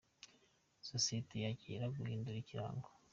Sosiyete 0.89 1.35
ya 1.45 1.51
Kira 1.61 1.85
yahinduye 1.85 2.39
Ikirango 2.41 2.89